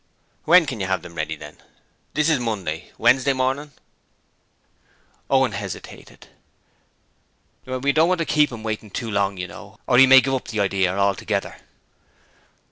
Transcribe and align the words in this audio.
'When 0.45 0.65
can 0.65 0.79
you 0.79 0.87
have 0.87 1.03
them 1.03 1.13
ready 1.13 1.35
then? 1.35 1.57
This 2.15 2.27
is 2.27 2.39
Monday. 2.39 2.91
Wednesday 2.97 3.33
morning?' 3.33 3.71
Owen 5.29 5.51
hesitated. 5.51 6.25
'We 7.67 7.91
don't 7.91 8.09
want 8.09 8.17
to 8.17 8.25
keep 8.25 8.51
'im 8.51 8.63
waiting 8.63 8.89
too 8.89 9.11
long, 9.11 9.37
you 9.37 9.47
know, 9.47 9.77
or 9.85 9.99
'e 9.99 10.07
may 10.07 10.19
give 10.19 10.33
up 10.33 10.47
the 10.47 10.59
idear 10.59 10.97
altogether.' 10.97 11.57